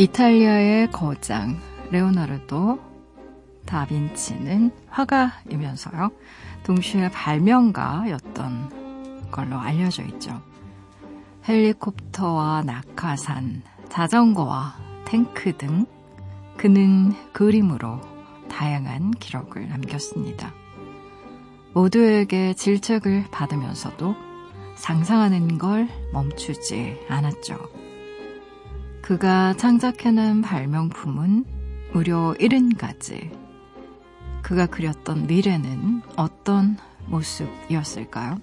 [0.00, 1.60] 이탈리아의 거장
[1.90, 2.78] 레오나르도
[3.66, 6.10] 다빈치는 화가이면서요.
[6.62, 10.40] 동시에 발명가였던 걸로 알려져 있죠.
[11.46, 15.84] 헬리콥터와 낙하산, 자전거와 탱크 등
[16.56, 18.00] 그는 그림으로
[18.48, 20.54] 다양한 기록을 남겼습니다.
[21.74, 24.16] 모두에게 질책을 받으면서도
[24.76, 27.79] 상상하는 걸 멈추지 않았죠.
[29.10, 31.44] 그가 창작해낸 발명품은
[31.92, 33.28] 무려 70가지.
[34.40, 38.40] 그가 그렸던 미래는 어떤 모습이었을까요?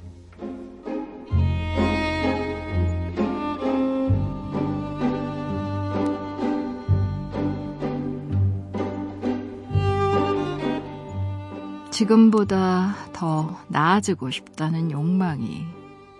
[11.92, 15.64] 지금보다 더 나아지고 싶다는 욕망이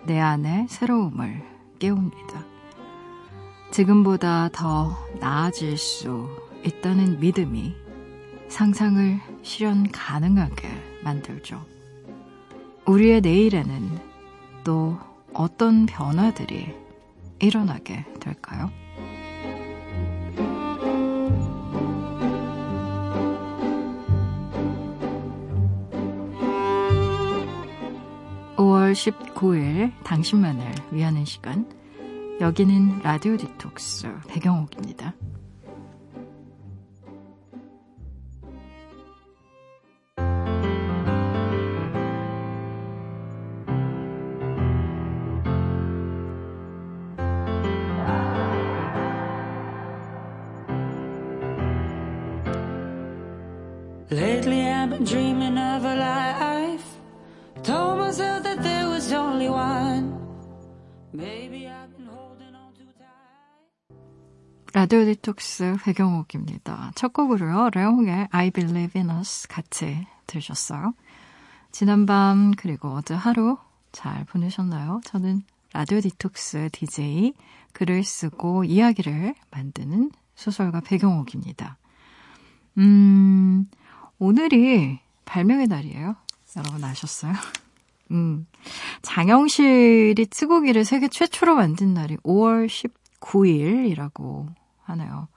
[0.06, 1.44] 내 안에 새로움을
[1.78, 2.47] 깨웁니다.
[3.70, 6.28] 지금보다 더 나아질 수
[6.64, 7.74] 있다는 믿음이
[8.48, 10.68] 상상을 실현 가능하게
[11.04, 11.64] 만들죠.
[12.86, 13.98] 우리의 내일에는
[14.64, 14.98] 또
[15.34, 16.74] 어떤 변화들이
[17.38, 18.70] 일어나게 될까요?
[28.56, 31.77] 5월 19일 당신만을 위하는 시간
[32.40, 35.12] 여기는 라디오 디톡스 배경옥입니다.
[54.10, 56.27] Lately I've been dreaming of a life.
[64.78, 66.92] 라디오 디톡스 배경옥입니다.
[66.94, 67.70] 첫 곡으로요.
[67.74, 70.94] 레옹의 I Believe in Us 같이 들으셨어요.
[71.72, 73.58] 지난밤 그리고 어제 하루
[73.90, 75.00] 잘 보내셨나요?
[75.02, 77.34] 저는 라디오 디톡스 DJ
[77.72, 81.76] 글을 쓰고 이야기를 만드는 소설가 배경옥입니다.
[82.78, 83.68] 음,
[84.20, 86.14] 오늘이 발명의 날이에요.
[86.56, 87.32] 여러분 아셨어요?
[88.12, 88.46] 음.
[89.02, 92.68] 장영실이 찌고기를 세계 최초로 만든 날이 5월
[93.20, 94.56] 19일이라고
[94.88, 95.28] 하네요.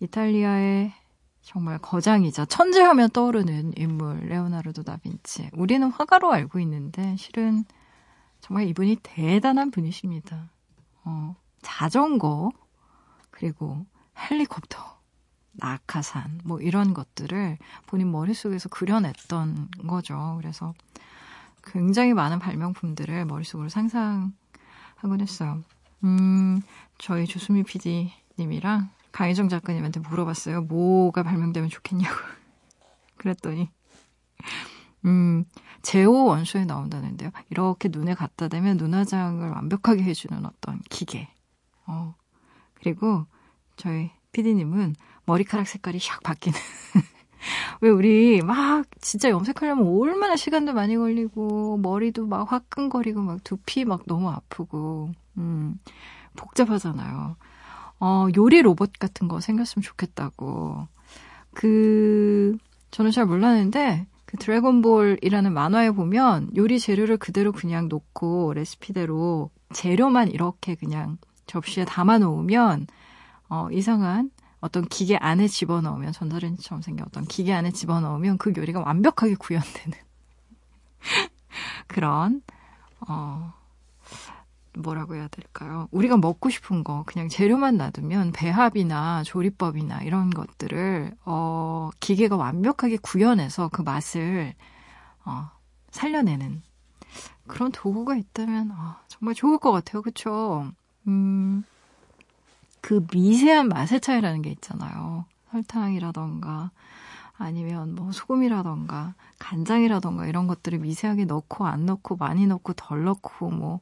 [0.00, 0.92] 이탈리아의
[1.42, 5.50] 정말 거장이자 천재하면 떠오르는 인물 레오나르도 다빈치.
[5.54, 7.64] 우리는 화가로 알고 있는데 실은
[8.40, 10.50] 정말 이분이 대단한 분이십니다.
[11.04, 12.50] 어, 자전거
[13.30, 13.86] 그리고
[14.18, 14.98] 헬리콥터
[15.52, 20.36] 낙하산, 뭐 이런 것들을 본인 머릿속에서 그려냈던 거죠.
[20.40, 20.74] 그래서
[21.64, 24.32] 굉장히 많은 발명품들을 머릿속으로 상상하곤
[25.20, 25.62] 했어요.
[26.04, 26.60] 음,
[26.98, 30.62] 저희 조수미 PD님이랑 강희정 작가님한테 물어봤어요.
[30.62, 32.14] 뭐가 발명되면 좋겠냐고.
[33.16, 33.70] 그랬더니,
[35.04, 35.44] 음,
[35.82, 37.30] 제오 원소에 나온다는데요.
[37.50, 41.28] 이렇게 눈에 갖다 대면 눈화장을 완벽하게 해주는 어떤 기계.
[41.86, 42.14] 어,
[42.74, 43.26] 그리고
[43.76, 44.94] 저희 PD님은
[45.24, 46.58] 머리카락 색깔이 샥 바뀌는.
[47.80, 54.02] 왜 우리 막 진짜 염색하려면 얼마나 시간도 많이 걸리고 머리도 막 화끈거리고 막 두피 막
[54.06, 55.78] 너무 아프고 음
[56.36, 57.36] 복잡하잖아요.
[58.00, 60.86] 어 요리 로봇 같은 거 생겼으면 좋겠다고.
[61.54, 62.56] 그
[62.90, 70.74] 저는 잘 몰랐는데 그 드래곤볼이라는 만화에 보면 요리 재료를 그대로 그냥 놓고 레시피대로 재료만 이렇게
[70.74, 72.86] 그냥 접시에 담아 놓으면
[73.48, 79.34] 어 이상한 어떤 기계 안에 집어넣으면 전자레인지처럼 생긴 어떤 기계 안에 집어넣으면 그 요리가 완벽하게
[79.36, 79.98] 구현되는
[81.86, 82.42] 그런
[83.08, 83.54] 어
[84.82, 85.88] 뭐라고 해야 될까요?
[85.90, 93.68] 우리가 먹고 싶은 거 그냥 재료만 놔두면 배합이나 조리법이나 이런 것들을 어 기계가 완벽하게 구현해서
[93.72, 94.54] 그 맛을
[95.24, 95.50] 어
[95.90, 96.62] 살려내는
[97.46, 100.02] 그런 도구가 있다면 어, 정말 좋을 것 같아요.
[100.02, 100.70] 그렇죠?
[101.06, 101.64] 음.
[102.80, 105.24] 그 미세한 맛의 차이라는 게 있잖아요.
[105.50, 106.70] 설탕이라던가
[107.36, 113.80] 아니면 뭐 소금이라던가 간장이라던가 이런 것들을 미세하게 넣고 안 넣고 많이 넣고 덜 넣고 뭐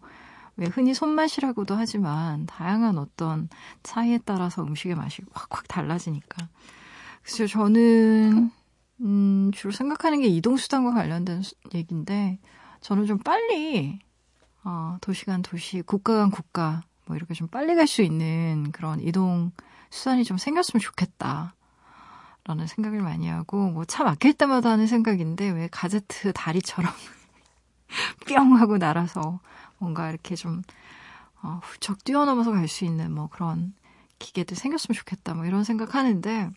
[0.56, 3.48] 왜 흔히 손맛이라고도 하지만 다양한 어떤
[3.82, 6.48] 차이에 따라서 음식의 맛이 확확 달라지니까.
[7.22, 8.50] 그래서 저는
[9.00, 11.42] 음, 주로 생각하는 게 이동 수단과 관련된
[11.74, 12.38] 얘기인데
[12.80, 13.98] 저는 좀 빨리
[14.64, 19.00] 어, 도시 간 도시, 국가 간 국가 뭐 이렇게 좀 빨리 갈 수 있는 그런
[19.00, 19.52] 이동
[19.90, 21.54] 수단이 좀 생겼으면 좋겠다.
[22.44, 26.92] 라는 생각을 많이 하고, 뭐 차 막힐 때마다 하는 생각인데, 왜 가제트 다리처럼
[28.28, 29.40] 뿅 하고 날아서
[29.78, 30.62] 뭔가 이렇게 좀,
[31.42, 33.74] 어, 훌쩍 뛰어넘어서 갈 수 있는 뭐 그런
[34.18, 35.34] 기계도 생겼으면 좋겠다.
[35.34, 36.50] 뭐 이런 생각하는데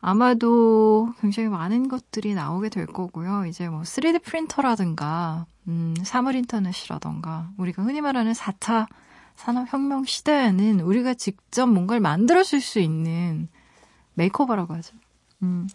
[0.00, 3.46] 아마도 굉장히 많은 것들이 나오게 될 거고요.
[3.46, 8.86] 이제 뭐 3D 프린터라든가 음, 사물 인터넷이라던가 우리가 흔히 말하는 4차
[9.36, 13.48] 산업혁명 시대에는 우리가 직접 뭔가를 만들어줄 수 있는
[14.14, 14.94] make over라고 하죠.
[15.42, 15.68] 음,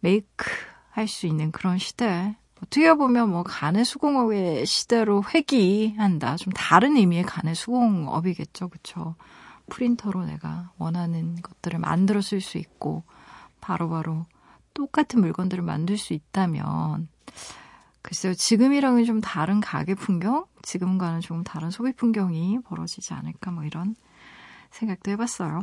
[0.00, 0.46] make
[0.90, 2.36] 할 수 있는 그런 시대.
[2.62, 6.36] 어떻게 보면 뭐 가내 수공업의 시대로 회귀한다.
[6.36, 8.68] 좀 다른 의미의 가내 수공업이겠죠.
[8.68, 9.16] 그쵸?
[9.68, 13.04] 프린터로 내가 원하는 것들을 만들어 쓸 수 있고
[13.60, 14.26] 바로바로 바로
[14.74, 17.08] 똑같은 물건들을 만들 수 있다면
[18.02, 23.94] 글쎄요, 지금이랑은 좀 다른 가게 풍경, 지금과는 좀 다른 소비 풍경이 벌어지지 않을까 뭐 이런
[24.70, 25.62] 생각도 해봤어요.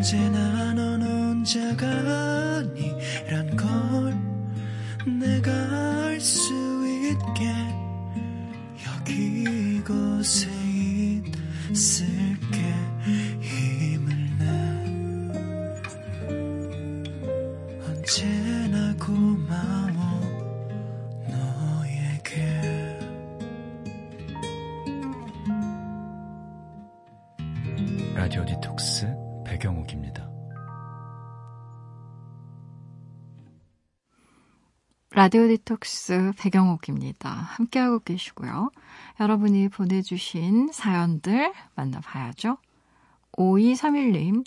[0.00, 4.16] 언제나 넌 혼자가 아니란 걸
[5.04, 5.52] 내가
[6.06, 6.54] 알 수
[6.88, 7.79] 있게
[35.20, 37.28] 라디오 디톡스 배경옥입니다.
[37.28, 38.70] 함께하고 계시고요.
[39.20, 42.56] 여러분이 보내주신 사연들 만나봐야죠.
[43.32, 44.46] 5231님,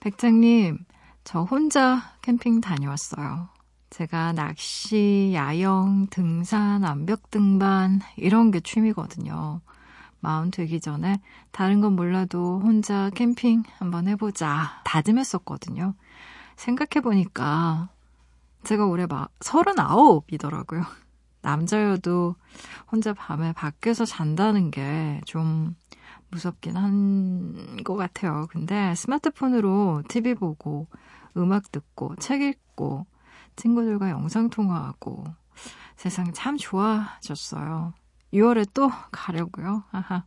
[0.00, 0.84] 백장님,
[1.24, 3.48] 저 혼자 캠핑 다녀왔어요.
[3.88, 9.62] 제가 낚시, 야영, 등산, 암벽 등반, 이런 게 취미거든요.
[10.20, 11.22] 마음 되기 전에
[11.52, 15.94] 다른 건 몰라도 혼자 캠핑 한번 해보자 다짐했었거든요.
[16.56, 17.88] 생각해보니까
[18.64, 20.84] 제가 올해 막 39이더라고요.
[21.42, 22.36] 남자여도
[22.92, 25.74] 혼자 밤에 밖에서 잔다는 게 좀
[26.30, 28.46] 무섭긴 한 것 같아요.
[28.50, 30.86] 근데 스마트폰으로 TV 보고,
[31.36, 33.06] 음악 듣고, 책 읽고,
[33.56, 35.24] 친구들과 영상통화하고,
[35.96, 37.94] 세상이 참 좋아졌어요.
[38.32, 39.84] 6월에 또 가려고요.
[39.90, 40.24] 아하.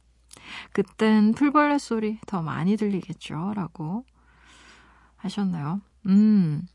[0.73, 3.53] 그땐 풀벌레 소리 더 많이 들리겠죠.
[3.55, 4.03] 라고
[5.17, 5.81] 하셨나요?
[6.07, 6.67] 음.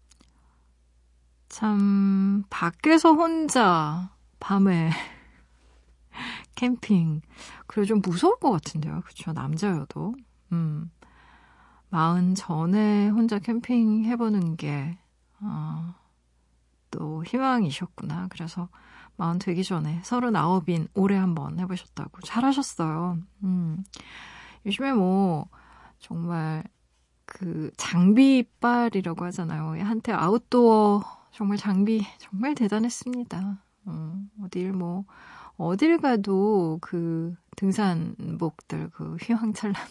[1.49, 4.91] 참, 밖에서 혼자 밤에
[6.55, 7.23] 캠핑.
[7.67, 9.03] 그래, 좀 무서울 것 같은데요.
[9.05, 9.33] 그쵸.
[9.33, 10.15] 남자여도.
[10.53, 10.91] 음.
[11.91, 14.99] 마흔 전에 혼자 캠핑 해보는 게,
[15.41, 15.95] 어,
[16.91, 18.29] 또 희망이셨구나.
[18.29, 18.69] 그래서
[19.17, 22.21] 마흔 되기 전에 서른아홉인 올해 한번 해보셨다고.
[22.23, 23.19] 잘하셨어요.
[23.45, 23.85] 음.
[24.67, 25.49] 요즘에 뭐,
[25.99, 26.62] 정말
[27.25, 29.83] 그 장비빨이라고 하잖아요.
[29.85, 33.62] 한때 아웃도어 정말 장비 정말 대단했습니다.
[33.85, 35.04] 어, 어딜 뭐
[35.57, 39.88] 어딜 가도 그 등산복들 그 휘황찬란한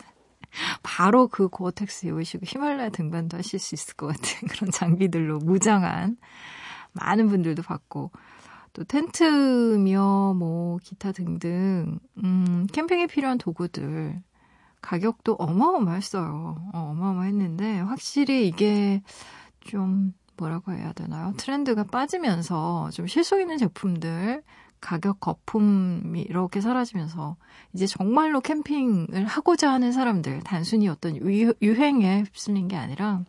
[0.84, 6.18] 바로 그 고어텍스 입으시고 히말라야 등반도 하실 수 있을 것 같은 그런 장비들로 무장한
[6.92, 8.12] 많은 분들도 봤고
[8.74, 14.22] 또 텐트며 뭐 기타 등등 음, 캠핑에 필요한 도구들
[14.82, 16.72] 가격도 어마어마했어요.
[16.74, 19.02] 어, 어마어마했는데 확실히 이게
[19.62, 21.34] 좀 뭐라고 해야 되나요?
[21.38, 24.44] 트렌드가 빠지면서 좀 실속 있는 제품들,
[24.80, 27.36] 가격 거품이 이렇게 사라지면서
[27.74, 33.24] 이제 정말로 캠핑을 하고자 하는 사람들, 단순히 어떤 유행에 휩쓸린 게 아니라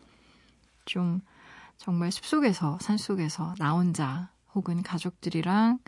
[0.85, 1.21] 좀
[1.79, 5.79] 정말 숲속에서, 산속에서 나 혼자 혹은 가족들이랑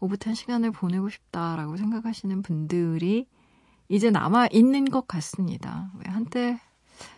[0.00, 3.26] 오붓한 시간을 보내고 싶다라고 생각하시는 분들이
[3.88, 5.90] 이제 남아 있는 것 같습니다.
[5.98, 6.60] 왜 한때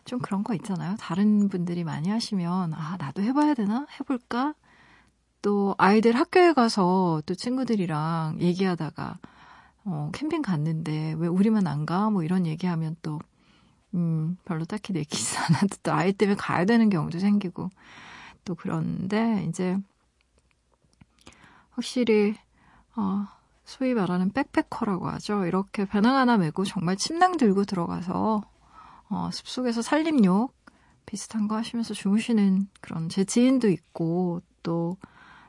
[0.04, 0.97] 좀 그런 거 있잖아요.
[0.99, 3.87] 다른 분들이 많이 하시면, 아, 나도 해봐야 되나?
[4.00, 4.54] 해볼까?
[5.43, 9.19] 또 아이들 학교에 가서 또 친구들이랑 얘기하다가,
[9.85, 12.11] 어, 캠핑 갔는데 왜 우리만 안 가?
[12.11, 13.19] 뭐 이런 얘기하면 또,
[13.95, 17.71] 음, 별로 딱히 내키지 않아도 또 아이 때문에 가야 되는 경우도 생기고,
[18.45, 19.76] 또 그런데 이제,
[21.71, 22.35] 확실히,
[22.97, 23.26] 어,
[23.64, 25.47] 소위 말하는 백패커라고 하죠.
[25.47, 28.43] 이렇게 배낭 하나 메고 정말 침낭 들고 들어가서
[29.14, 30.52] 어, 숲속에서 살림욕
[31.06, 34.97] 비슷한 거 하시면서 주무시는 그런 제 지인도 있고 또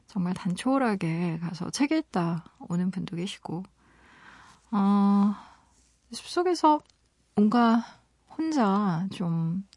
[0.05, 3.63] 정말 단촐하게 가서 책 읽다 오는 분도 계시고
[4.69, 5.33] 어,
[6.11, 6.81] 숲속에서
[7.35, 7.83] 뭔가
[8.37, 9.67] 혼자 좀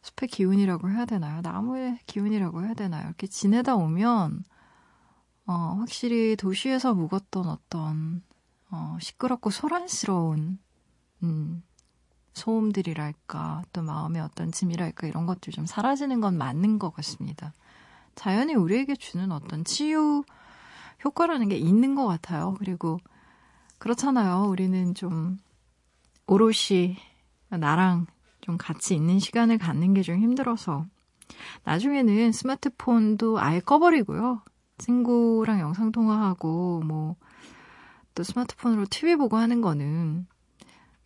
[0.00, 1.40] 숲의 기운이라고 해야 되나요?
[1.42, 3.06] 나무의 기운이라고 해야 되나요?
[3.06, 4.44] 이렇게 지내다 오면,
[5.46, 8.22] 어, 확실히 도시에서 묵었던 어떤,
[8.70, 10.58] 어, 시끄럽고 소란스러운,
[11.24, 11.62] 음,
[12.36, 17.52] 소음들이랄까, 또 마음의 어떤 짐이랄까, 이런 것들 좀 사라지는 건 맞는 것 같습니다.
[18.14, 20.22] 자연이 우리에게 주는 어떤 치유
[21.04, 22.54] 효과라는 게 있는 것 같아요.
[22.58, 22.98] 그리고,
[23.78, 24.44] 그렇잖아요.
[24.48, 25.38] 우리는 좀,
[26.26, 26.96] 오롯이
[27.50, 28.06] 나랑
[28.40, 30.86] 좀 같이 있는 시간을 갖는 게 좀 힘들어서
[31.64, 34.42] 나중에는 스마트폰도 아예 꺼버리고요.
[34.78, 37.16] 친구랑 영상통화하고 뭐
[38.16, 40.26] 또 스마트폰으로 TV 보고 하는 거는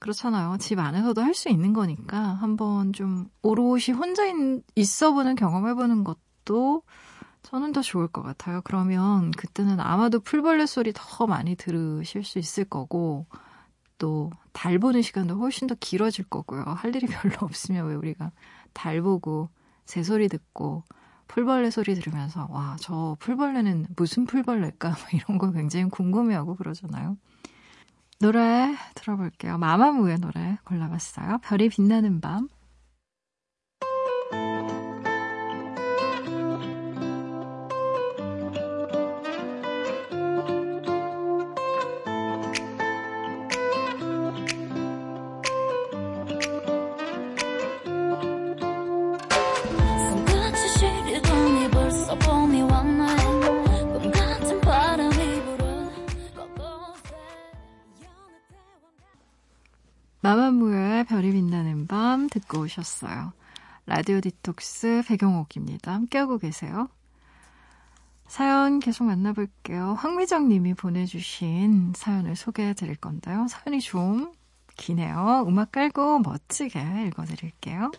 [0.00, 0.56] 그렇잖아요.
[0.58, 6.04] 집 안에서도 할 수 있는 거니까 한번 좀 오롯이 혼자 있, 어 보는 경험해 보는
[6.04, 6.82] 것도
[7.42, 8.60] 저는 더 좋을 것 같아요.
[8.64, 13.26] 그러면 그때는 아마도 풀벌레 소리 더 많이 들으실 수 있을 거고
[13.98, 16.62] 또 달 보는 시간도 훨씬 더 길어질 거고요.
[16.64, 18.32] 할 일이 별로 없으면 왜 우리가
[18.72, 19.48] 달 보고
[19.86, 20.84] 새 소리 듣고
[21.28, 24.96] 풀벌레 소리 들으면서 와, 저 풀벌레는 무슨 풀벌레일까?
[25.14, 27.16] 이런 거 굉장히 궁금해하고 그러잖아요.
[28.20, 29.56] 노래 들어볼게요.
[29.56, 31.38] 마마무의 노래 골라봤어요.
[31.42, 32.48] 별이 빛나는 밤.
[60.30, 63.32] 마마무의 별이 빛나는 밤 듣고 오셨어요.
[63.86, 65.92] 라디오 디톡스 배경옥입니다.
[65.92, 66.88] 함께하고 계세요.
[68.28, 69.94] 사연 계속 만나볼게요.
[69.94, 73.48] 황미정 님이 보내주신 사연을 소개해 드릴 건데요.
[73.48, 74.32] 사연이 좀
[74.76, 75.46] 기네요.
[75.48, 77.90] 음악 깔고 멋지게 읽어 드릴게요.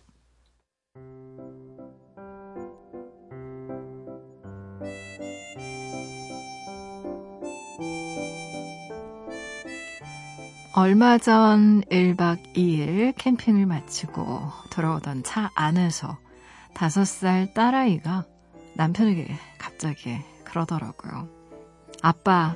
[10.73, 16.17] 얼마 전 1박 2일 캠핑을 마치고 돌아오던 차 안에서
[16.75, 18.23] 5살 딸아이가
[18.77, 21.27] 남편에게 갑자기 그러더라고요.
[22.01, 22.55] 아빠,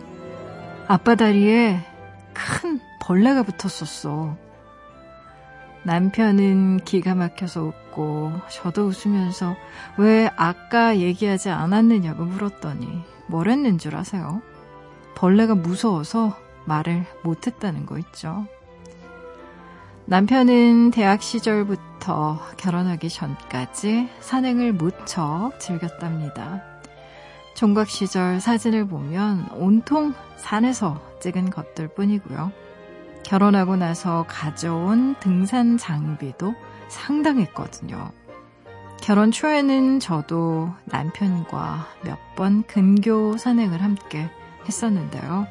[0.88, 1.86] 아빠 다리에
[2.34, 4.38] 큰 벌레가 붙었었어.
[5.84, 9.58] 남편은 기가 막혀서 웃고 저도 웃으면서
[9.98, 14.42] 왜 아까 얘기하지 않았느냐고 물었더니 뭘 했는 줄 아세요?
[15.16, 18.46] 벌레가 무서워서 말을 못했다는 거 있죠.
[20.06, 26.62] 남편은 대학 시절부터 결혼하기 전까지 산행을 무척 즐겼답니다.
[27.56, 32.52] 종각 시절 사진을 보면 온통 산에서 찍은 것들 뿐이고요.
[33.24, 36.54] 결혼하고 나서 가져온 등산 장비도
[36.90, 38.12] 상당했거든요.
[39.02, 44.30] 결혼 초에는 저도 남편과 몇 번 근교 산행을 함께
[44.68, 45.48] 했었는데요.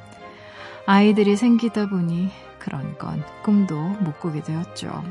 [0.86, 5.04] 아이들이 생기다 보니 그런 건 꿈도 못 꾸게 되었죠.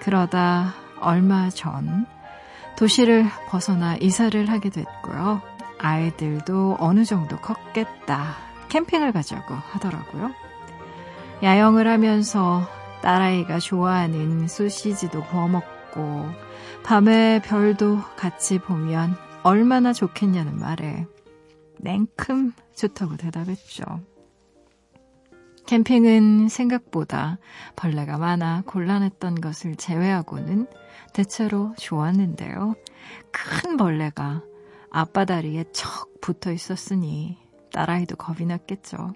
[0.00, 2.06] 그러다 얼마 전
[2.76, 5.40] 도시를 벗어나 이사를 하게 됐고요.
[5.78, 8.34] 아이들도 어느 정도 컸겠다.
[8.68, 10.32] 캠핑을 가자고 하더라고요.
[11.42, 12.66] 야영을 하면서
[13.02, 16.26] 딸아이가 좋아하는 소시지도 구워 먹고
[16.84, 21.06] 밤에 별도 같이 보면 얼마나 좋겠냐는 말에
[21.78, 23.84] 냉큼 좋다고 대답했죠.
[25.66, 27.38] 캠핑은 생각보다
[27.74, 30.66] 벌레가 많아 곤란했던 것을 제외하고는
[31.12, 32.74] 대체로 좋았는데요.
[33.30, 34.42] 큰 벌레가
[34.90, 37.38] 앞바다리에 척 붙어 있었으니
[37.72, 39.14] 딸아이도 겁이 났겠죠.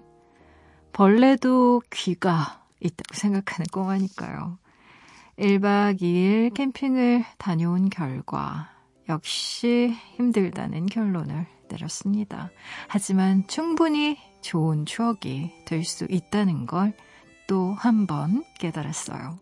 [0.91, 4.57] 벌레도 귀가 있다고 생각하는 꼬마니까요.
[5.37, 8.69] 1박 2일 캠핑을 다녀온 결과
[9.07, 12.51] 역시 힘들다는 결론을 내렸습니다.
[12.87, 16.93] 하지만 충분히 좋은 추억이 될 수 있다는 걸
[17.47, 19.39] 또 한 번 깨달았어요.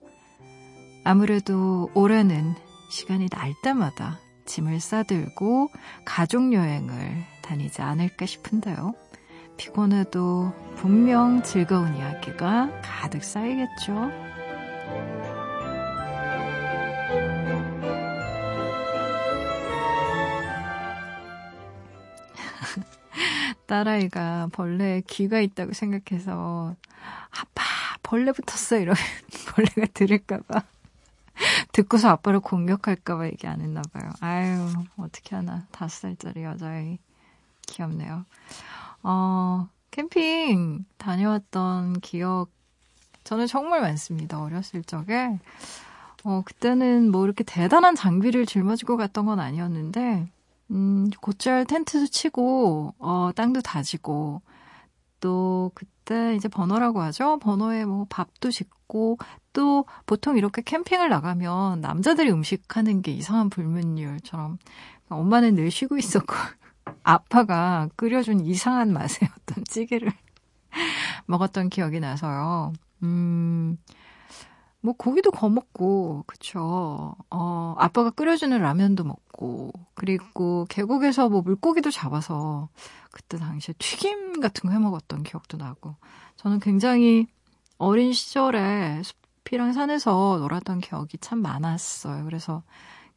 [1.04, 2.56] 아무래도 올해는
[2.90, 5.70] 시간이 날 때마다 짐을 싸들고
[6.06, 8.94] 가족 여행을 다니지 않을까 싶은데요.
[9.58, 14.10] 피곤해도 분명 즐거운 이야기가 가득 쌓이겠죠.
[23.68, 26.76] 딸아이가 벌레에 귀가 있다고 생각해서
[27.30, 27.64] 아빠
[28.02, 28.98] 벌레 붙었어 이러면
[29.54, 30.64] 벌레가 들을까봐
[31.72, 34.10] 듣고서 아빠를 공격할까봐 얘기 안 했나 봐요.
[34.22, 36.98] 아유 어떻게 하나 다섯 살짜리 여자애
[37.68, 38.26] 귀엽네요.
[39.04, 42.50] 어 캠핑 다녀왔던 기억
[43.28, 44.42] 저는 정말 많습니다.
[44.42, 45.38] 어렸을 적에.
[46.24, 50.30] 어, 그때는 뭐 이렇게 대단한 장비를 짊어지고 갔던 건 아니었는데,
[50.72, 54.42] 음, 곧잘 텐트도 치고, 어, 땅도 다지고,
[55.20, 57.40] 또 그때 이제 버너라고 하죠.
[57.40, 59.18] 버너에 뭐 밥도 짓고,
[59.54, 64.58] 또 보통 이렇게 캠핑을 나가면 남자들이 음식하는 게 이상한 불문율처럼
[65.10, 66.36] 엄마는 늘 쉬고 있었고,
[67.04, 70.12] 아빠가 끓여준 이상한 맛의 어떤 찌개를
[71.26, 72.74] 먹었던 기억이 나서요.
[73.04, 73.78] 음,
[74.88, 77.14] 뭐 고기도 거먹고 그쵸.
[77.30, 82.70] 어, 아빠가 끓여주는 라면도 먹고 그리고 계곡에서 뭐 물고기도 잡아서
[83.12, 85.96] 그때 당시에 튀김 같은 거 해 먹었던 기억도 나고
[86.38, 87.28] 저는 굉장히
[87.78, 92.24] 어린 시절에 숲이랑 산에서 놀았던 기억이 참 많았어요.
[92.24, 92.64] 그래서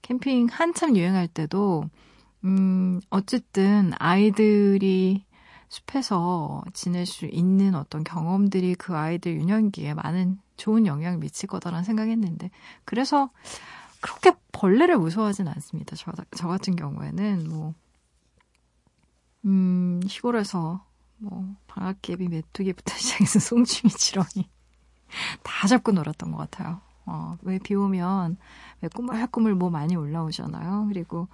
[0.02, 1.84] 캠핑 한참 유행할 때도
[2.44, 5.24] 음, 어쨌든 아이들이
[5.70, 12.50] 숲에서 지낼 수 있는 어떤 경험들이 그 아이들 유년기에 많은 좋은 영향을 미칠 거다라는 생각했는데
[12.84, 13.30] 그래서
[14.00, 15.94] 그렇게 벌레를 무서워하진 않습니다.
[15.96, 17.74] 저, 저 같은 경우에는 뭐
[19.44, 20.84] 음, 시골에서
[21.18, 24.48] 뭐 방앗개비, 메뚜기부터 시작해서 송충이, 지렁이
[25.44, 26.80] 다 잡고 놀았던 것 같아요.
[27.06, 28.36] 어, 왜 비 오면
[28.82, 30.86] 왜 꾸물꾸물 뭐 많이 올라오잖아요.
[30.88, 31.28] 그리고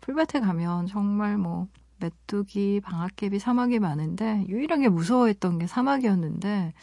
[0.00, 1.68] 풀밭에 가면 정말 뭐
[2.02, 6.74] 메뚜기, 방앗개비, 사막이 많은데 유일하게 무서워했던 게 사막이었는데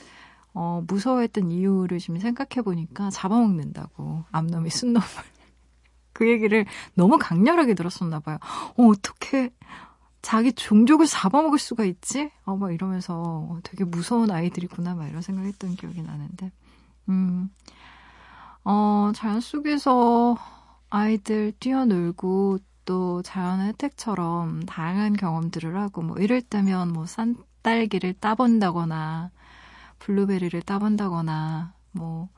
[0.54, 5.06] 어, 무서워했던 이유를 지금 생각해 보니까 잡아먹는다고 암놈이 순놈을
[6.14, 8.38] 그 얘기를 너무 강렬하게 들었었나 봐요.
[8.78, 9.52] 어, 어떻게
[10.22, 12.32] 자기 종족을 잡아먹을 수가 있지?
[12.46, 16.52] 어, 막 이러면서 어, 되게 무서운 아이들이구나 막 이런 생각했던 기억이 나는데
[17.10, 17.50] 음.
[18.64, 20.38] 어, 자연 속에서
[20.90, 29.30] 아이들 뛰어놀고 또 자연의 혜택처럼 다양한 경험들을 하고 뭐 이럴 때면 뭐 산딸기를 따본다거나
[30.00, 32.30] 블루베리를 따본다거나 뭐,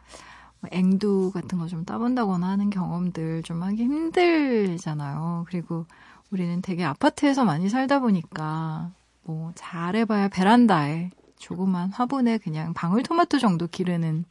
[0.60, 5.46] 뭐 앵두 같은 거 좀 따본다거나 하는 경험들 좀 하기 힘들잖아요.
[5.48, 5.86] 그리고
[6.32, 8.92] 우리는 되게 아파트에서 많이 살다 보니까
[9.24, 14.26] 뭐 잘해봐야 베란다에 조그만 화분에 그냥 방울토마토 정도 기르는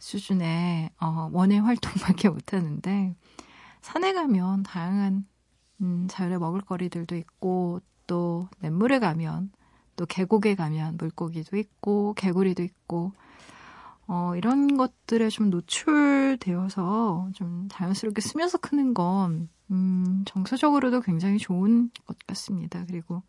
[0.00, 3.14] 수준의 어, 원예 활동밖에 못하는데
[3.80, 5.24] 산에 가면 다양한
[5.80, 9.50] 음, 자연의 먹을거리들도 있고 또 냇물에 가면
[9.96, 13.12] 또 계곡에 가면 물고기도 있고 개구리도 있고
[14.08, 22.16] 어, 이런 것들에 좀 노출되어서 좀 자연스럽게 스며서 크는 건 음, 정서적으로도 굉장히 좋은 것
[22.26, 22.84] 같습니다.
[22.86, 23.22] 그리고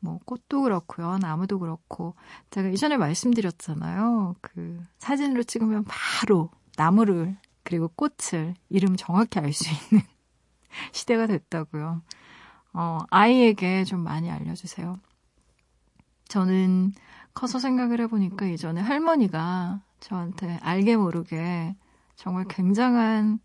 [0.00, 1.18] 뭐 꽃도 그렇고요.
[1.18, 2.14] 나무도 그렇고
[2.50, 4.34] 제가 이전에 말씀드렸잖아요.
[4.40, 10.04] 그 사진으로 찍으면 바로 나무를 그리고 꽃을 이름 정확히 알 수 있는
[10.92, 12.02] 시대가 됐다고요.
[12.72, 14.98] 어, 아이에게 좀 많이 알려주세요.
[16.28, 16.92] 저는
[17.34, 21.74] 커서 생각을 해보니까 이전에 할머니가 저한테 알게 모르게
[22.16, 23.40] 정말 굉장한,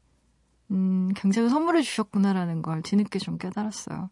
[0.72, 4.10] 음, 굉장히 선물을 주셨구나라는 걸 뒤늦게 좀 깨달았어요.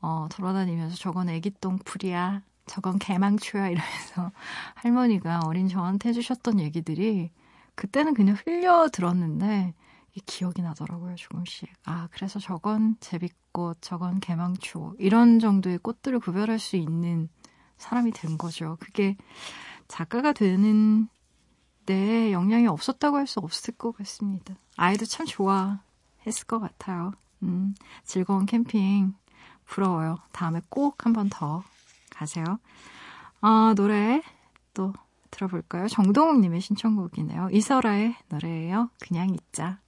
[0.00, 2.42] 어, 돌아다니면서 저건 애기똥 풀이야.
[2.66, 3.68] 저건 개망초야.
[3.68, 4.32] 이러면서
[4.74, 7.30] 할머니가 어린 저한테 해주셨던 얘기들이
[7.74, 9.74] 그때는 그냥 흘려 들었는데
[10.20, 11.68] 기억이 나더라고요, 조금씩.
[11.86, 14.94] 아, 그래서 저건 제비꽃, 저건 개망초.
[14.98, 17.28] 이런 정도의 꽃들을 구별할 수 있는
[17.78, 18.76] 사람이 된 거죠.
[18.80, 19.16] 그게
[19.88, 21.08] 작가가 되는
[21.86, 24.54] 데 영향이 없었다고 할 수 없을 것 같습니다.
[24.76, 27.12] 아이도 참 좋아했을 것 같아요.
[27.42, 29.14] 음, 즐거운 캠핑
[29.66, 30.18] 부러워요.
[30.32, 31.64] 다음에 꼭 한 번 더
[32.10, 32.44] 가세요.
[33.40, 34.22] 어, 노래
[34.74, 34.92] 또
[35.32, 35.88] 들어볼까요?
[35.88, 37.48] 정동욱님의 신청곡이네요.
[37.50, 38.90] 이설아의 노래예요.
[39.00, 39.80] 그냥 있자.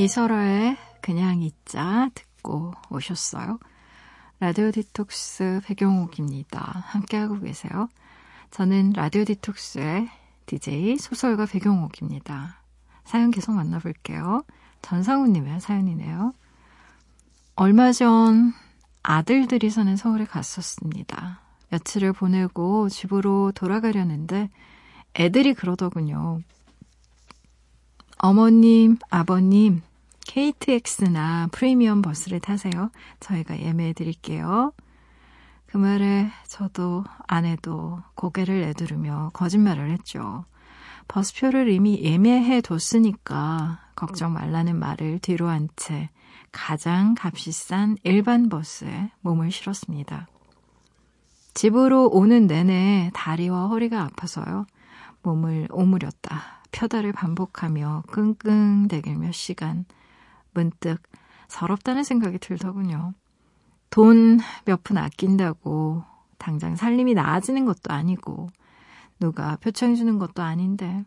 [0.00, 3.58] 이설아의 그냥 있자 듣고 오셨어요.
[4.38, 6.84] 라디오 디톡스 배경옥입니다.
[6.86, 7.86] 함께하고 계세요.
[8.50, 10.08] 저는 라디오 디톡스의
[10.46, 12.62] DJ 소설가 배경옥입니다.
[13.04, 14.42] 사연 계속 만나볼게요.
[14.80, 16.32] 전상우님의 사연이네요.
[17.56, 18.54] 얼마 전
[19.02, 21.42] 아들들이 사는 서울에 갔었습니다.
[21.68, 24.48] 며칠을 보내고 집으로 돌아가려는데
[25.14, 26.40] 애들이 그러더군요.
[28.16, 29.82] 어머님, 아버님,
[30.26, 32.90] KTX나 프리미엄 버스를 타세요.
[33.20, 34.72] 저희가 예매해 드릴게요.
[35.66, 40.44] 그 말에 저도 아내도 고개를 내두르며 거짓말을 했죠.
[41.08, 46.08] 버스표를 이미 예매해 뒀으니까 걱정 말라는 말을 뒤로 한 채
[46.52, 50.26] 가장 값이 싼 일반 버스에 몸을 실었습니다.
[51.54, 54.66] 집으로 오는 내내 다리와 허리가 아파서요.
[55.22, 59.84] 몸을 오므렸다 펴다를 반복하며 끙끙대길 몇 시간
[60.54, 61.02] 문득
[61.48, 63.14] 서럽다는 생각이 들더군요.
[63.90, 66.04] 돈 몇 푼 아낀다고
[66.38, 68.50] 당장 살림이 나아지는 것도 아니고
[69.20, 71.04] 누가 표창해주는 것도 아닌데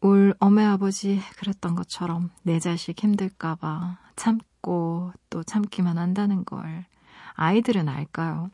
[0.00, 6.86] 올 어메 아버지 그랬던 것처럼 내 자식 힘들까봐 참고 또 참기만 한다는 걸
[7.34, 8.50] 아이들은 알까요?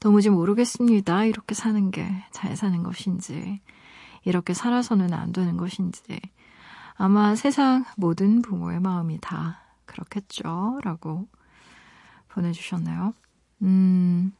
[0.00, 1.24] 도무지 모르겠습니다.
[1.24, 3.60] 이렇게 사는 게 잘 사는 것인지,
[4.24, 6.02] 이렇게 살아서는 안 되는 것인지.
[7.02, 10.80] 아마 세상 모든 부모의 마음이 다 그렇겠죠.
[10.84, 11.28] 라고
[12.28, 13.14] 보내주셨나요?
[13.62, 14.34] 음,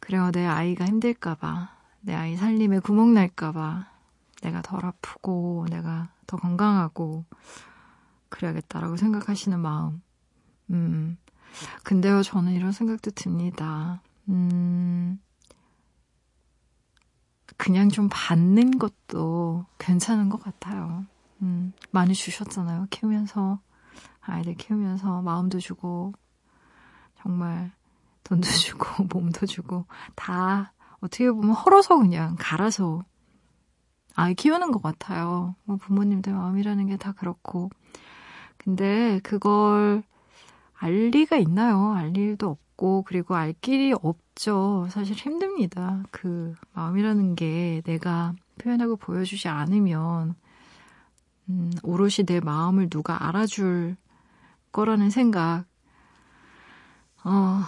[0.00, 0.30] 그래요.
[0.30, 1.68] 내 아이가 힘들까봐,
[2.00, 3.86] 내 아이 살림에 구멍 날까봐,
[4.40, 7.26] 내가 덜 아프고, 내가 더 건강하고,
[8.30, 10.00] 그래야겠다라고 생각하시는 마음.
[10.70, 11.18] 음,
[11.82, 14.00] 근데요, 저는 이런 생각도 듭니다.
[14.30, 15.20] 음,
[17.58, 21.04] 그냥 좀 받는 것도 괜찮은 것 같아요.
[21.42, 22.86] 음, 많이 주셨잖아요.
[22.90, 23.60] 키우면서,
[24.20, 26.12] 아이들 키우면서 마음도 주고,
[27.20, 27.72] 정말
[28.24, 33.02] 돈도 주고, 몸도 주고, 다 어떻게 보면 헐어서 그냥 갈아서
[34.14, 35.56] 아이 키우는 것 같아요.
[35.64, 37.70] 뭐 부모님들 마음이라는 게 다 그렇고.
[38.58, 40.02] 근데 그걸
[40.74, 41.92] 알 리가 있나요?
[41.92, 44.86] 알 일도 없고, 그리고 알 길이 없죠.
[44.90, 46.02] 사실 힘듭니다.
[46.10, 50.34] 그 마음이라는 게 내가 표현하고 보여주지 않으면,
[51.48, 53.96] 음, 오롯이 내 마음을 누가 알아줄
[54.72, 55.64] 거라는 생각,
[57.24, 57.60] 어,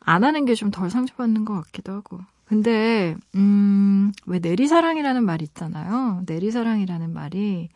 [0.00, 2.20] 안 하는 게 좀 덜 상처받는 것 같기도 하고.
[2.46, 6.22] 근데, 음, 왜 내리사랑이라는 말이 있잖아요.
[6.26, 7.68] 내리사랑이라는 말이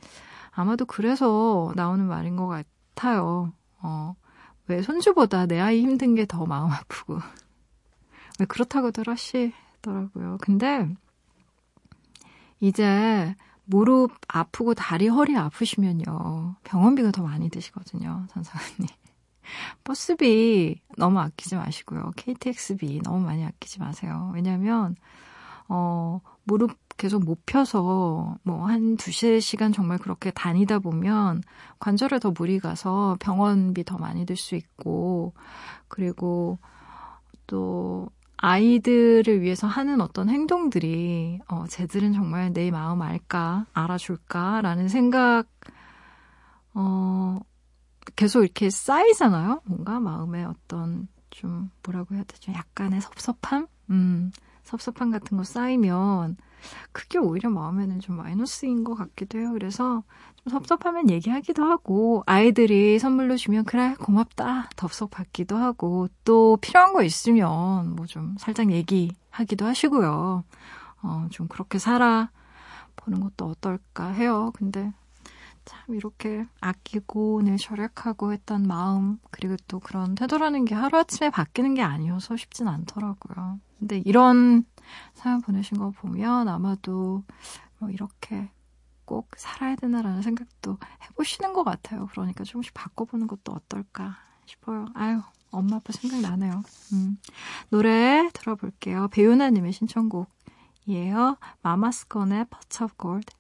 [0.51, 3.53] 아마도 그래서 나오는 말인 것 같아요.
[3.81, 4.15] 어,
[4.69, 7.19] 왜 손주보다 내 아이 힘든 게 더 마음 아프고.
[8.41, 10.39] 왜 그렇다고들 하시더라고요.
[10.41, 10.89] 근데
[12.61, 16.57] 이제 무릎 아프고 다리 허리 아프시면요.
[16.65, 18.27] 병원비가 더 많이 드시거든요.
[18.31, 18.89] 전사관님.
[19.85, 22.13] 버스비 너무 아끼지 마시고요.
[22.17, 24.31] KTX비 너무 많이 아끼지 마세요.
[24.35, 24.97] 왜냐면,
[25.69, 31.43] 어, 무릎 계속 못 펴서 뭐 한 두세 시간 정말 그렇게 다니다 보면
[31.81, 35.35] 관절에 더 무리 가서 병원비 더 많이 들 수 있고
[35.89, 36.59] 그리고
[37.47, 38.09] 또
[38.45, 45.47] 아이들을 위해서 하는 어떤 행동들이 어 쟤들은 정말 내 마음 알까 알아줄까라는 생각
[46.75, 47.41] 어
[48.17, 49.63] 계속 이렇게 쌓이잖아요.
[49.65, 52.53] 뭔가 마음에 어떤 좀 뭐라고 해야 되죠?
[52.53, 53.67] 약간의 섭섭함?
[53.89, 54.31] 음,
[54.63, 56.37] 섭섭함 같은 거 쌓이면
[56.93, 59.51] 그게 오히려 마음에는 좀 마이너스인 것 같기도 해요.
[59.53, 60.03] 그래서
[60.43, 64.69] 좀 섭섭하면 얘기하기도 하고, 아이들이 선물로 주면, 그래, 고맙다.
[64.77, 70.45] 덥석 받기도 하고, 또 필요한 거 있으면 뭐 좀 살짝 얘기하기도 하시고요.
[71.03, 72.31] 어, 좀 그렇게 살아
[72.97, 74.53] 보는 것도 어떨까 해요.
[74.55, 74.93] 근데
[75.65, 81.83] 참 이렇게 아끼고 늘 절약하고 했던 마음 그리고 또 그런 태도라는 게 하루아침에 바뀌는 게
[81.83, 83.61] 아니어서 쉽진 않더라고요.
[83.79, 84.65] 근데 이런
[85.15, 87.25] 사연 보내신 거 보면 아마도
[87.79, 88.51] 뭐 이렇게
[89.05, 92.07] 꼭 살아야 되나라는 생각도 해보시는 것 같아요.
[92.13, 94.17] 그러니까 조금씩 바꿔보는 것도 어떨까
[94.47, 94.87] 싶어요.
[94.95, 95.21] 아유,
[95.51, 96.63] 엄마 아빠 생각나네요.
[96.93, 97.17] 음.
[97.71, 99.09] 노래 들어볼게요.
[99.09, 101.37] 배우나님의 신청곡이에요.
[101.63, 103.33] 마마스건의 Pot of Gold.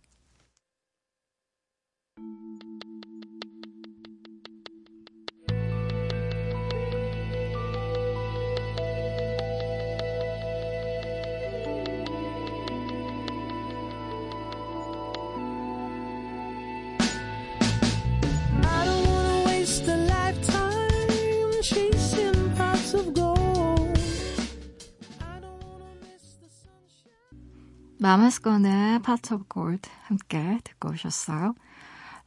[28.04, 31.54] 마마스건의 Part of Gold 함께 듣고 오셨어요.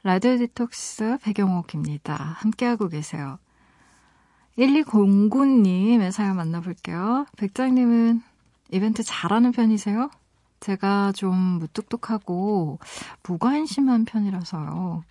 [0.02, 2.16] 라디오 디톡스 배경옥입니다.
[2.16, 3.38] 함께하고 계세요.
[4.58, 7.28] 1209님의 사연 만나볼게요.
[7.38, 8.24] 백장님은
[8.72, 10.10] 이벤트 잘하는 편이세요?
[10.62, 12.80] 제가 좀 무뚝뚝하고
[13.22, 15.04] 무관심한 편이라서요.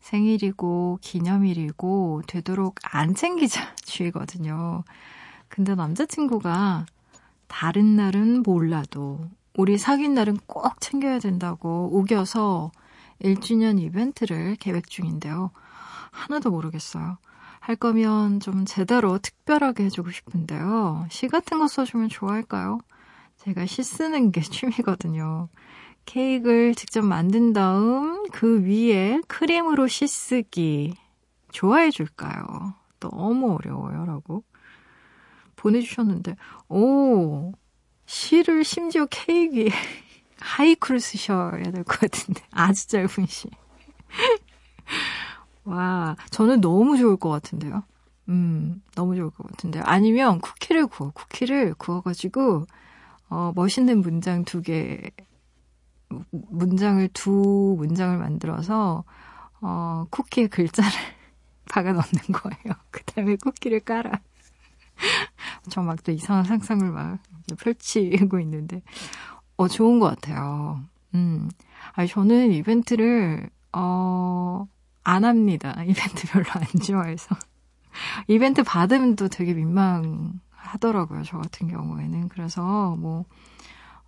[0.00, 4.82] 생일이고 기념일이고 되도록 안 챙기자 주의거든요.
[5.46, 6.86] 근데 남자친구가
[7.46, 12.70] 다른 날은 몰라도 우리 사귄 날은 꼭 챙겨야 된다고 우겨서
[13.20, 15.50] 1주년 이벤트를 계획 중인데요.
[16.12, 17.18] 하나도 모르겠어요.
[17.58, 21.06] 할 거면 좀 제대로 특별하게 해주고 싶은데요.
[21.10, 22.78] 시 같은 거 써주면 좋아할까요?
[23.38, 25.48] 제가 시 쓰는 게 취미거든요.
[26.04, 30.94] 케이크를 직접 만든 다음 그 위에 크림으로 시 쓰기
[31.50, 32.74] 좋아해 줄까요?
[33.00, 34.04] 너무 어려워요.
[34.04, 34.44] 라고
[35.56, 36.36] 보내주셨는데,
[36.68, 37.52] 오,
[38.08, 39.68] 시를 심지어 케이크에
[40.40, 42.42] 하이쿠를 쓰셔야 될 것 같은데.
[42.50, 43.48] 아주 짧은 시.
[45.64, 47.82] 와, 저는 너무 좋을 것 같은데요.
[48.30, 49.82] 음, 너무 좋을 것 같은데요.
[49.86, 51.10] 아니면 쿠키를 구워.
[51.12, 52.66] 쿠키를 구워가지고,
[53.30, 55.00] 어, 멋있는 문장 두 개,
[56.30, 59.04] 문장을 두 문장을 만들어서,
[59.60, 60.90] 어, 쿠키에 글자를
[61.70, 62.74] 박아 넣는 거예요.
[62.90, 64.12] 그 다음에 쿠키를 깔아.
[65.70, 67.18] 저 막 또 이상한 상상을 막
[67.60, 68.82] 펼치고 있는데,
[69.56, 70.82] 어, 좋은 것 같아요.
[71.14, 71.48] 음.
[71.94, 74.66] 아니, 저는 이벤트를, 어,
[75.04, 75.74] 안 합니다.
[75.86, 77.36] 이벤트 별로 안 좋아해서.
[78.28, 81.22] 이벤트 받으면 또 되게 민망하더라고요.
[81.24, 82.28] 저 같은 경우에는.
[82.28, 83.24] 그래서 뭐,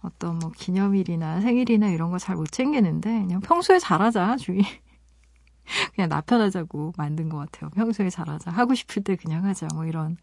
[0.03, 4.63] 어떤 뭐 기념일이나 생일이나 이런 거 잘 못 챙기는데, 그냥 평소에 잘하자, 주의.
[5.95, 7.71] 그냥 나 편하자고 만든 것 같아요.
[7.71, 8.51] 평소에 잘하자.
[8.51, 9.69] 하고 싶을 때 그냥 하자.
[9.75, 10.17] 뭐 이런.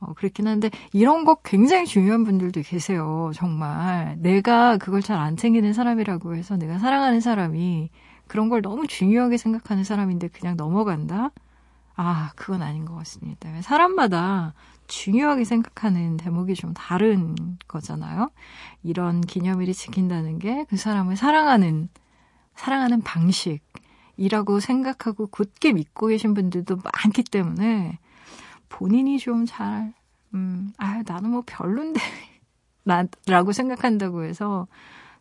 [0.00, 3.30] 어, 그렇긴 한데, 이런 거 굉장히 중요한 분들도 계세요.
[3.34, 4.16] 정말.
[4.20, 7.90] 내가 그걸 잘 안 챙기는 사람이라고 해서 내가 사랑하는 사람이
[8.26, 11.30] 그런 걸 너무 중요하게 생각하는 사람인데 그냥 넘어간다?
[11.96, 13.50] 아, 그건 아닌 것 같습니다.
[13.62, 14.54] 사람마다
[14.88, 17.34] 중요하게 생각하는 대목이 좀 다른
[17.68, 18.30] 거잖아요.
[18.82, 21.88] 이런 기념일이 지킨다는 게 그 사람을 사랑하는,
[22.56, 27.98] 사랑하는 방식이라고 생각하고 굳게 믿고 계신 분들도 많기 때문에
[28.74, 29.92] 본인이 좀 잘,
[30.34, 32.00] 음, 아, 나는 뭐 별론데,
[33.26, 34.66] 라고 생각한다고 해서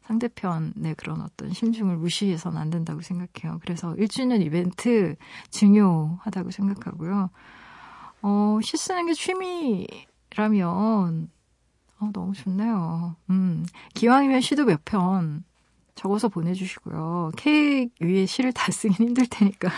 [0.03, 3.59] 상대편의 그런 어떤 심중을 무시해서는 안 된다고 생각해요.
[3.61, 5.15] 그래서 1주년 이벤트
[5.51, 7.29] 중요하다고 생각하고요.
[8.23, 11.29] 어, 시 쓰는 게 취미라면,
[11.99, 13.15] 어, 너무 좋네요.
[13.29, 15.43] 음, 기왕이면 시도 몇 편
[15.95, 17.31] 적어서 보내주시고요.
[17.37, 19.69] 케이크 위에 시를 다 쓰긴 힘들 테니까.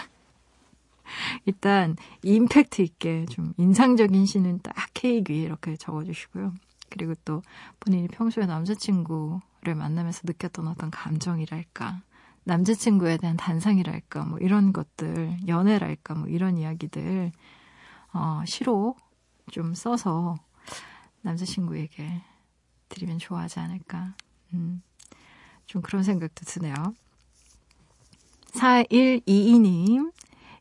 [1.46, 6.54] 일단 임팩트 있게 좀 인상적인 시는 딱 케이크 위에 이렇게 적어주시고요.
[6.90, 7.42] 그리고 또
[7.80, 12.02] 본인이 평소에 남자친구를 만나면서 느꼈던 어떤 감정이랄까,
[12.44, 17.32] 남자친구에 대한 단상이랄까, 뭐 이런 것들, 연애랄까, 뭐 이런 이야기들,
[18.14, 18.96] 어, 시로
[19.52, 20.36] 좀 써서
[21.22, 22.22] 남자친구에게
[22.90, 24.16] 드리면 좋아하지 않을까.
[24.54, 24.82] 음,
[25.66, 26.76] 좀 그런 생각도 드네요.
[28.54, 30.12] 4122님,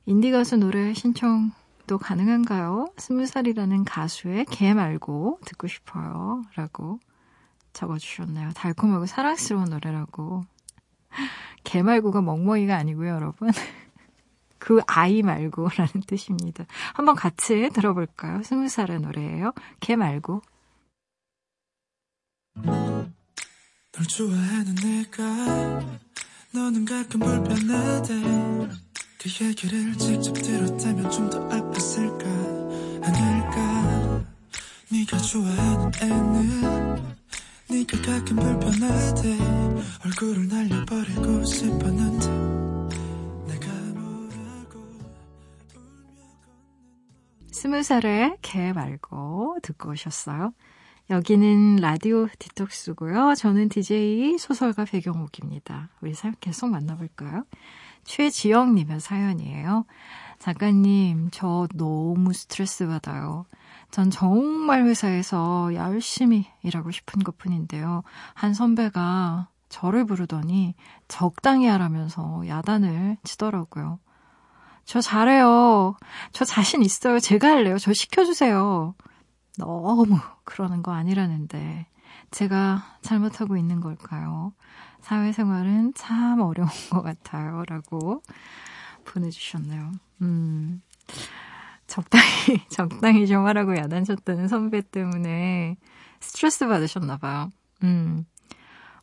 [0.07, 2.93] 인디 가수 노래 신청도 가능한가요?
[2.97, 6.43] 스무 살이라는 가수의 개 말고 듣고 싶어요.
[6.55, 6.99] 라고
[7.73, 8.51] 적어주셨네요.
[8.55, 10.45] 달콤하고 사랑스러운 노래라고.
[11.65, 13.51] 개 말고가 멍멍이가 아니고요, 여러분.
[14.59, 16.65] 그 아이 말고라는 뜻입니다.
[16.95, 18.43] 한번 같이 들어볼까요?
[18.43, 19.53] 스무 살의 노래예요.
[19.81, 20.43] 개 말고.
[22.55, 25.25] 널 좋아하는 내가
[26.53, 28.90] 너는 가끔 불편하대
[29.23, 32.25] 그 얘기를 직접 들었다면 좀 더 아팠을까
[33.05, 34.25] 아닐까
[34.91, 36.63] 네가 좋아하는 애는
[37.69, 39.39] 네가 가끔 불편하대
[40.07, 42.27] 얼굴을 날려버리고 싶었는데
[43.47, 44.89] 내가 뭐라고
[47.53, 50.55] 스무 살에 개 말고 듣고 오셨어요.
[51.11, 53.35] 여기는 라디오 디톡스고요.
[53.37, 55.91] 저는 DJ 소설가 배경옥입니다.
[56.01, 57.45] 우리 사연 계속 만나볼까요?
[58.11, 59.85] 최지영님의 사연이에요.
[60.41, 63.47] 작가님, 저 너무 스트레스 받아요.
[63.93, 68.03] 전 정말 회사에서 열심히 일하고 싶은 것 뿐인데요.
[68.35, 70.75] 한 선배가 저를 부르더니
[71.07, 74.01] 적당히 하라면서 야단을 치더라고요.
[74.85, 75.95] 저 잘해요.
[76.33, 77.21] 저 자신 있어요.
[77.21, 77.79] 제가 할래요.
[77.79, 78.97] 저 시켜주세요.
[79.57, 81.87] 너무 그러는 거 아니라는데
[82.31, 84.53] 제가 잘못하고 있는 걸까요?
[85.01, 87.65] 사회생활은 참 어려운 것 같아요.
[87.67, 88.23] 라고
[89.05, 89.93] 보내주셨네요.
[90.23, 90.83] 음,
[91.87, 92.25] 적당히,
[92.71, 95.77] 적당히 좀 하라고 야단쳤다는 선배 때문에
[96.21, 97.51] 스트레스 받으셨나봐요.
[97.83, 98.27] 음,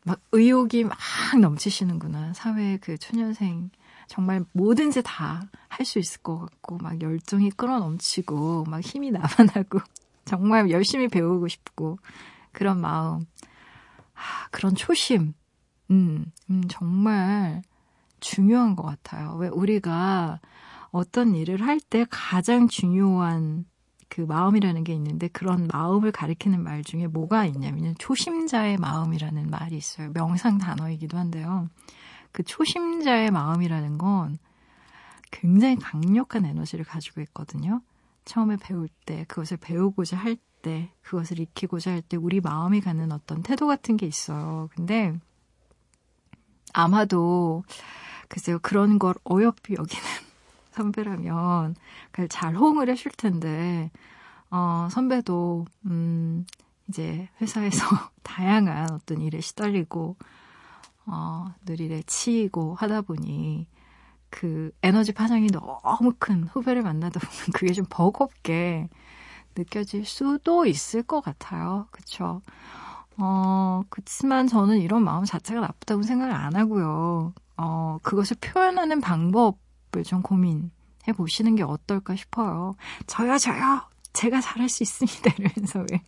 [0.05, 0.97] 막 의욕이 막
[1.41, 2.33] 넘치시는구나.
[2.33, 3.71] 사회 그 초년생.
[4.07, 9.79] 정말 뭐든지 다 할 수 있을 것 같고, 막 열정이 끌어 넘치고, 막 힘이 나만하고,
[10.25, 11.99] 정말 열심히 배우고 싶고,
[12.57, 13.27] 그런 마음.
[14.15, 15.33] 아, 그런 초심.
[15.91, 17.61] 음, 음, 정말
[18.19, 19.35] 중요한 것 같아요.
[19.35, 20.39] 왜 우리가
[20.89, 23.65] 어떤 일을 할 때 가장 중요한
[24.09, 30.09] 그 마음이라는 게 있는데 그런 마음을 가리키는 말 중에 뭐가 있냐면 초심자의 마음이라는 말이 있어요.
[30.13, 31.69] 명상 단어이기도 한데요.
[32.31, 34.39] 그 초심자의 마음이라는 건
[35.31, 37.81] 굉장히 강력한 에너지를 가지고 있거든요.
[38.25, 40.37] 처음에 배울 때, 그것을 배우고자 할
[40.67, 44.67] 때, 그것을 익히고자 할 때, 우리 마음이 갖는 어떤 태도 같은 게 있어요.
[44.75, 45.17] 근데,
[46.73, 47.63] 아마도,
[48.27, 50.03] 글쎄요, 그런 걸 어여삐 여기는
[50.71, 51.75] 선배라면,
[52.29, 53.91] 잘 호응을 해줄 텐데,
[54.51, 56.45] 어, 선배도, 음,
[56.89, 57.85] 이제 회사에서
[58.23, 60.17] 다양한 어떤 일에 시달리고,
[61.05, 63.67] 어, 늘 일에 치이고 하다 보니,
[64.29, 68.89] 그 에너지 파장이 너무 큰 후배를 만나다 보면 그게 좀 버겁게
[69.57, 71.87] 느껴질 수도 있을 것 같아요.
[71.91, 72.41] 그쵸?
[73.17, 77.33] 어, 그렇지만 저는 이런 마음 자체가 나쁘다고 생각을 안 하고요.
[77.57, 82.75] 어, 그것을 표현하는 방법을 좀 고민해 보시는 게 어떨까 싶어요.
[83.07, 83.81] 저요, 저요!
[84.13, 85.31] 제가 잘할 수 있습니다.
[85.39, 86.01] 이러면서 왜.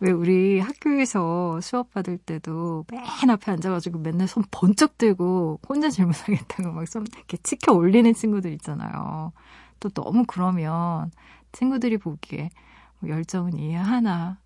[0.00, 6.72] 왜 우리 학교에서 수업 받을 때도 맨 앞에 앉아가지고 맨날 손 번쩍 들고 혼자 질문하겠다고
[6.72, 9.32] 막 손 이렇게 치켜 올리는 친구들 있잖아요.
[9.80, 11.10] 또 너무 그러면
[11.56, 12.50] 친구들이 보기에
[12.98, 14.38] 뭐 열정은 이해하나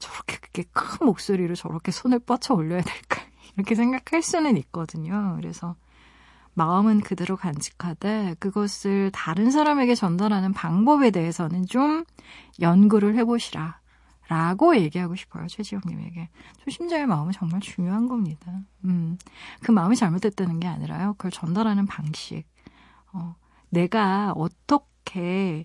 [0.00, 3.22] 저렇게 그게 큰 목소리로 저렇게 손을 뻗쳐 올려야 될까
[3.56, 5.36] 이렇게 생각할 수는 있거든요.
[5.36, 5.76] 그래서
[6.54, 12.04] 마음은 그대로 간직하되 그것을 다른 사람에게 전달하는 방법에 대해서는 좀
[12.60, 13.80] 연구를 해보시라.
[14.28, 16.28] 라고 얘기하고 싶어요, 최지영님에게.
[16.64, 18.60] 초심자의 마음은 정말 중요한 겁니다.
[18.84, 19.16] 음,
[19.62, 21.12] 그 마음이 잘못됐다는 게 아니라요.
[21.12, 22.42] 그걸 전달하는 방식.
[23.12, 23.36] 어,
[23.68, 25.64] 내가 어떻게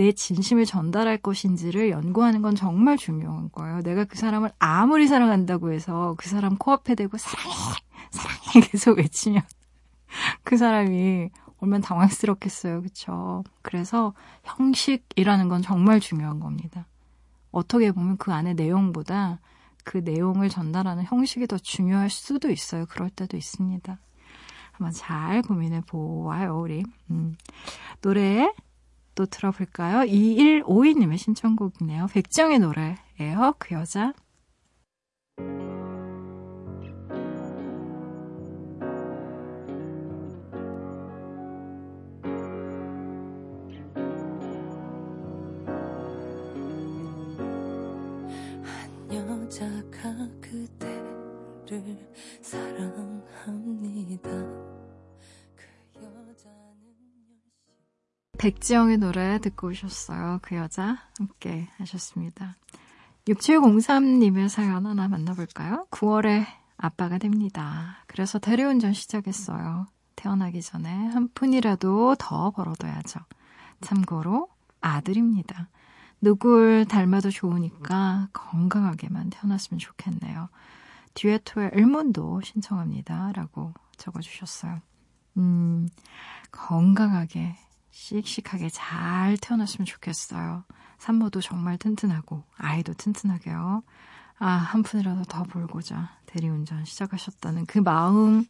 [0.00, 3.82] 내 진심을 전달할 것인지를 연구하는 건 정말 중요한 거예요.
[3.82, 7.54] 내가 그 사람을 아무리 사랑한다고 해서 그 사람 코앞에 대고 사랑해!
[8.10, 8.40] 사랑해!
[8.72, 9.42] 계속 외치면
[10.42, 12.80] 그 사람이 얼마나 당황스럽겠어요.
[12.80, 13.44] 그쵸?
[13.60, 16.86] 그래서 형식이라는 건 정말 중요한 겁니다.
[17.50, 19.38] 어떻게 보면 그 안에 내용보다
[19.84, 22.86] 그 내용을 전달하는 형식이 더 중요할 수도 있어요.
[22.88, 23.98] 그럴 때도 있습니다.
[24.72, 26.84] 한번 잘 고민해 보아요, 우리.
[27.10, 27.36] 음.
[28.00, 28.50] 노래
[29.20, 30.06] 또 들어볼까요?
[30.06, 32.06] 2152님의 신청곡이네요.
[32.06, 33.54] 백정의 노래예요.
[33.58, 34.14] 그 여자.
[58.40, 60.38] 백지영의 노래 듣고 오셨어요.
[60.40, 62.56] 그 여자 함께 하셨습니다.
[63.28, 65.86] 6703님의 사연 하나 만나볼까요?
[65.90, 66.46] 9월에
[66.78, 68.02] 아빠가 됩니다.
[68.06, 69.88] 그래서 대리운전 시작했어요.
[70.16, 73.20] 태어나기 전에 한 푼이라도 더 벌어둬야죠.
[73.82, 74.48] 참고로
[74.80, 75.68] 아들입니다.
[76.22, 80.48] 누굴 닮아도 좋으니까 건강하게만 태어났으면 좋겠네요.
[81.12, 83.32] 듀에토의 을문도 신청합니다.
[83.32, 84.80] 라고 적어주셨어요.
[85.36, 85.90] 음,
[86.50, 87.54] 건강하게
[87.90, 90.64] 씩씩하게 잘 태어났으면 좋겠어요.
[90.98, 93.82] 산모도 정말 튼튼하고 아이도 튼튼하게요.
[94.38, 98.44] 아, 한 푼이라도 더 벌고자 대리운전 시작하셨다는 그 마음.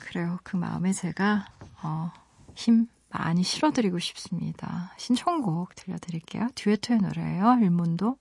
[0.00, 0.38] 그래요.
[0.42, 1.46] 그 마음에 제가
[1.82, 2.12] 어,
[2.54, 4.92] 힘 많이 실어드리고 싶습니다.
[4.98, 6.48] 신청곡 들려드릴게요.
[6.54, 7.58] 듀에토의 노래예요.
[7.62, 8.16] 일문도.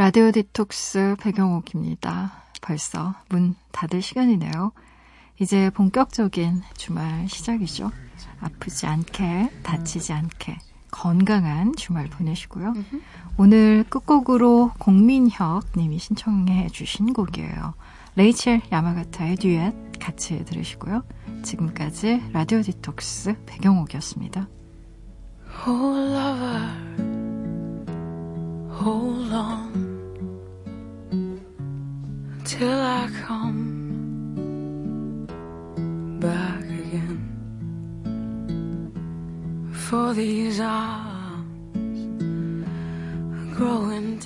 [0.00, 2.32] 라디오 디톡스 배경옥입니다.
[2.62, 4.72] 벌써 문 닫을 시간이네요.
[5.38, 7.90] 이제 본격적인 주말 시작이죠.
[8.40, 10.56] 아프지 않게, 다치지 않게,
[10.90, 12.72] 건강한 주말 보내시고요.
[13.36, 17.74] 오늘 끝곡으로 공민혁 님이 신청해 주신 곡이에요.
[18.16, 21.04] 레이첼 야마가타의 듀엣 같이 들으시고요.
[21.42, 24.48] 지금까지 라디오 디톡스 배경옥이었습니다.
[25.66, 26.70] Oh, lover,
[28.82, 29.89] hold on.
[32.50, 33.68] Till I come
[36.18, 37.22] back again.
[39.72, 42.00] For these arms
[43.32, 44.18] are growing